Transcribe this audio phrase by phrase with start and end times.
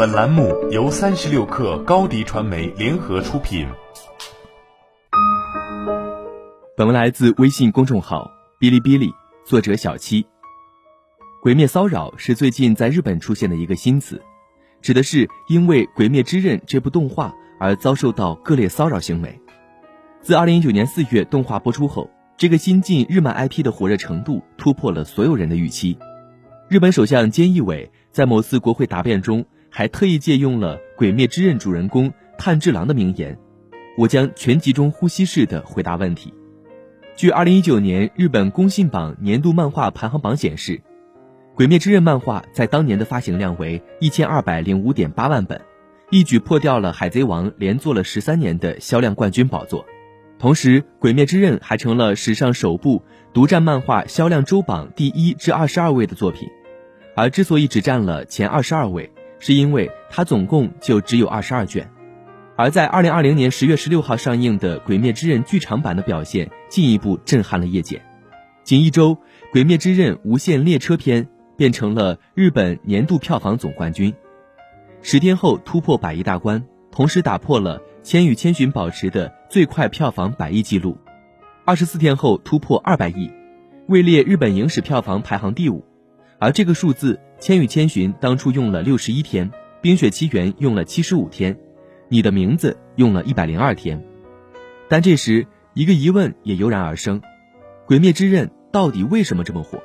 [0.00, 3.68] 本栏目由三十六氪高低传媒联合出品。
[6.74, 9.12] 本文来自微信公众号哔哩哔哩，
[9.44, 10.24] 作者小七。
[11.42, 14.22] 鬼灭骚扰是最近在日本出现的一个新词，
[14.80, 19.38] 指的是因为《鬼灭之刃》这部动画而遭受到各类骚扰行为。
[20.22, 22.08] 自二零一九年四月动画播出后，
[22.38, 25.98] 这个新晋日漫 IP 的火热程度突破了所有人的预期。
[26.70, 33.38] 日本首相菅义伟在某次国会答辩中，还特意借用了《鬼灭之刃》主人公炭治郎的名言
[33.96, 36.34] ：“我将全集中呼吸式的回答问题。”
[37.16, 40.80] 据二零一九年日本公信榜年度漫画排行榜显示。
[41.62, 45.60] 《鬼灭之刃》漫画在当年的发行量为一千二百零五点八万本，
[46.08, 49.84] 一举破掉了《海贼王》连做了十三年的销量冠军宝座。
[50.38, 53.02] 同时，《鬼灭之刃》还成了史上首部
[53.34, 56.48] 独占漫画销量周榜第一至二十二位的作品。
[57.14, 61.90] 而之所以只占了前二十二位，是因为它总共就只有二十二卷。
[62.54, 68.00] 而在二零二零年十月十六号上映的《鬼灭之刃》剧场版的表现，进一步震撼了业界。
[68.62, 69.16] 仅一周，
[69.50, 71.24] 《鬼灭之刃：无限列车篇》。
[71.56, 74.14] 变成了日本年度票房总冠军，
[75.02, 80.96] 十天后突破百亿大关，同时打破了《千与千寻》保持的最快票房百亿纪录，
[81.66, 83.30] 二十四天后突破二百亿，
[83.88, 85.84] 位列日本影史票房排行第五。
[86.38, 91.54] 而这个数字，《千与千寻》当初用了六十一天，《冰雪奇缘》用了七十五天，
[92.08, 94.04] 《你的名字》用了一百零二天。
[94.90, 97.18] 但这时，一个疑问也油然而生：
[97.86, 99.82] 《鬼灭之刃》到底为什么这么火？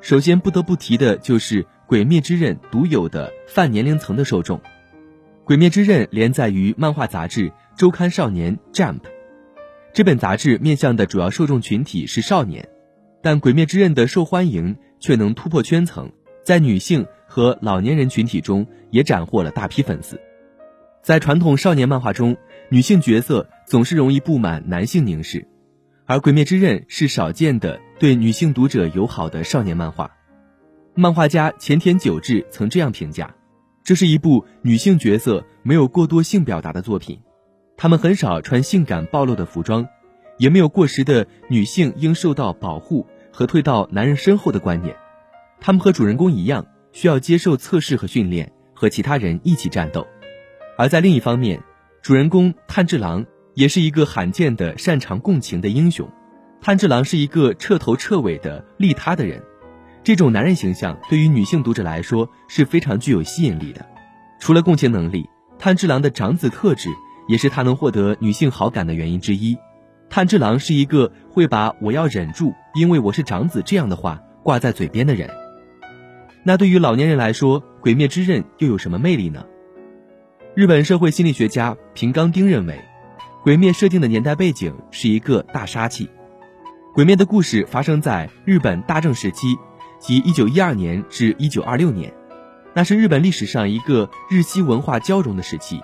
[0.00, 4.58] 首先不得不提的就是《鬼灭之刃》独有的泛年龄层的受众，
[5.44, 9.02] 《鬼灭之刃》连载于漫画杂志周刊少年 Jump，
[9.92, 12.68] 这本杂志面向的主要受众群体是少年，
[13.22, 16.10] 但《鬼灭之刃》的受欢迎却能突破圈层，
[16.42, 20.20] 在女性和老年人群体中也斩获了大批粉丝。
[21.02, 22.36] 在传统少年漫画中，
[22.68, 25.48] 女性角色总是容易布满男性凝视。
[26.04, 30.10] 而《鬼灭之刃》是少见的对女性读者友好的少年漫画，
[30.94, 33.34] 漫画家前田久志曾这样评价：
[33.82, 37.20] 这是一部女性角色没有过多性表达的作品，
[37.76, 39.88] 她们很少穿性感暴露的服装，
[40.38, 44.94] 也没有过时的女性应受到保护和退到男人身后的观念，
[45.62, 50.06] 他们和主人公一样需要接受测试和训练，和其他人一起战斗。
[50.76, 51.62] 而在另一方面，
[52.02, 53.24] 主人公炭治郎。
[53.54, 56.08] 也是一个罕见的擅长共情的英雄，
[56.62, 59.42] 炭治郎是一个彻头彻尾的利他的人，
[60.02, 63.84] 这种男人形象对于女性读者来说是非常具有吸引力的。
[64.40, 66.88] 除了共情能力，炭治郎的长子特质
[67.28, 69.54] 也是他能获得女性好感的原因之一。
[70.08, 75.41] 炭治郎是一个会把“我要忍住，因为我是长子”这样的话挂在嘴边的人。
[76.44, 79.44] 那对于老年人来说，《鬼灭之刃》又有什么魅力呢？
[80.54, 82.80] 日本社会心理学家平冈丁认为。
[83.44, 86.08] 鬼灭设定的年代背景是一个大杀器，
[86.94, 89.56] 鬼灭的故事发生在日本大正时期，
[89.98, 92.14] 即一九一二年至一九二六年，
[92.72, 95.80] 那是日本历史上一个日西文化交融的时期。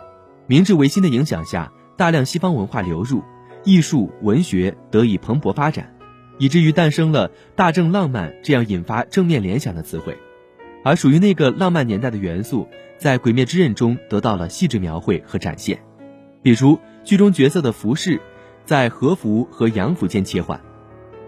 [0.47, 3.25] 明治维新的影响下，大量西方文化流入，
[3.65, 5.93] 艺术文学得以蓬勃发展，
[6.39, 10.17] 以至于诞生了大正浪漫这样引发正面联想的词汇。
[10.85, 15.79] 而属于那个浪漫年代的元素，在《鬼灭之刃》中得到了细致描绘和展现，
[16.43, 16.79] 比如。
[17.05, 18.21] 剧中角色的服饰，
[18.67, 20.61] 在和服和洋服间切换，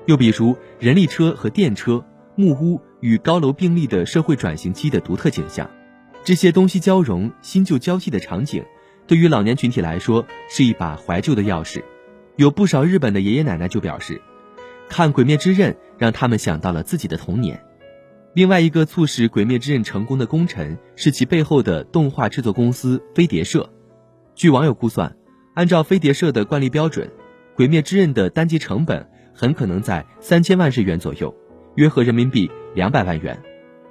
[0.04, 5.70] 又比如人力车和电车、木屋与高楼并立的社会转型期的独特景象，
[6.22, 8.62] 这些东西交融、新旧交替的场景，
[9.06, 11.82] 对于老年群体来说是一把怀旧的钥匙。
[12.36, 14.20] 有不少日本的爷爷奶奶就表示，
[14.86, 17.58] 看《鬼灭之刃》让他们想到了自己的童年。
[18.34, 23.68] 另外一个促使《鬼灭之刃》成功的功臣是其背后的动画制作公司飞碟社。
[24.34, 25.16] 据网友估算。
[25.54, 27.08] 按照飞碟社的惯例标准，
[27.56, 29.04] 《鬼灭之刃》的单集成本
[29.34, 31.34] 很可能在三千万日元左右，
[31.74, 33.38] 约合人民币两百万元，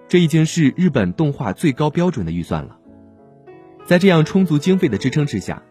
[0.08, 2.78] 这已经是日本动画最高标准的预算了。
[3.86, 5.62] 在这样充足经费的支撑之下，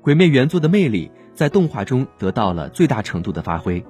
[0.02, 3.84] 《鬼灭》原作的魅力在动画中得到了最大程度的发挥，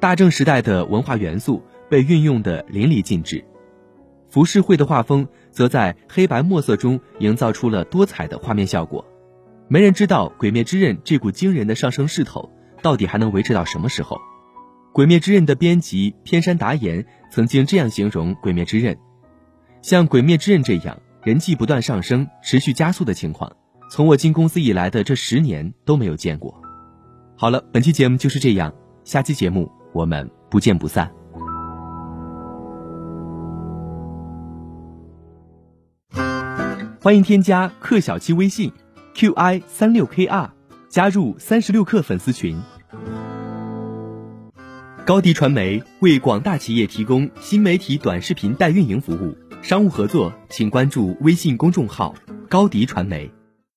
[0.00, 3.42] 大正时代的文化元素被运用的淋漓尽致，
[4.32, 9.04] 浮世绘的画风则在黑白墨色中营造出了多彩的画面效果。
[9.68, 12.50] 没人知道《鬼灭之刃》这股惊人的上升势头
[12.80, 14.16] 到底还能维持到什么时候。
[14.94, 18.94] 《鬼灭之刃》的编辑偏山达言曾经这样形容《鬼灭之刃》：
[19.82, 23.52] 像《鬼灭之刃》这样人气不断上升、持续加速的情况，
[23.90, 26.58] 从我进公司以来的这十年都没有见过。
[27.36, 28.72] 好了，本期节目就是这样，
[29.04, 31.21] 下期节目我们不见不散。
[37.02, 38.72] 欢迎添加克小七微信
[39.12, 40.48] qi 三六 kr，
[40.88, 42.56] 加入三十六氪粉丝群。
[45.04, 52.14] 高迪传媒为广大企业提供新媒体短视频代运营服务，商务合作请关注微信公众号
[52.48, 53.28] 高迪传媒。